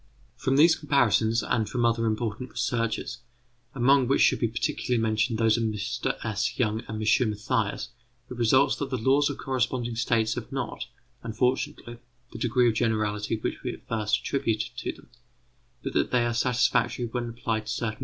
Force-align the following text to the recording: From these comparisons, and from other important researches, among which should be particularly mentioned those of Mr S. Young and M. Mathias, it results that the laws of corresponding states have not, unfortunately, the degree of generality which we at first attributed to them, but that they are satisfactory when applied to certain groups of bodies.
From 0.35 0.55
these 0.55 0.75
comparisons, 0.75 1.43
and 1.43 1.69
from 1.69 1.85
other 1.85 2.07
important 2.07 2.49
researches, 2.49 3.19
among 3.75 4.07
which 4.07 4.21
should 4.23 4.39
be 4.39 4.47
particularly 4.47 4.99
mentioned 4.99 5.37
those 5.37 5.57
of 5.57 5.63
Mr 5.65 6.17
S. 6.25 6.57
Young 6.57 6.79
and 6.87 6.99
M. 6.99 7.29
Mathias, 7.29 7.89
it 8.27 8.33
results 8.35 8.75
that 8.77 8.89
the 8.89 8.97
laws 8.97 9.29
of 9.29 9.37
corresponding 9.37 9.95
states 9.95 10.33
have 10.33 10.51
not, 10.51 10.85
unfortunately, 11.21 11.99
the 12.31 12.39
degree 12.39 12.67
of 12.67 12.73
generality 12.73 13.35
which 13.35 13.61
we 13.61 13.73
at 13.73 13.87
first 13.87 14.21
attributed 14.21 14.75
to 14.77 14.91
them, 14.91 15.09
but 15.83 15.93
that 15.93 16.09
they 16.09 16.25
are 16.25 16.33
satisfactory 16.33 17.05
when 17.05 17.29
applied 17.29 17.67
to 17.67 17.67
certain 17.67 17.67
groups 17.67 17.75
of 17.75 17.85
bodies. 17.85 17.99